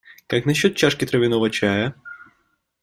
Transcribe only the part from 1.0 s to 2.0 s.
травяного чая?